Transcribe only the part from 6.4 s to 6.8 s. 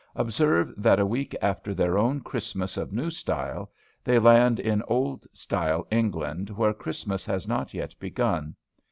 where